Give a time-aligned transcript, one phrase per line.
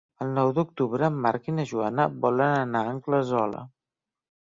[0.25, 3.63] El nou d'octubre en Marc i na Joana volen anar a Anglesola.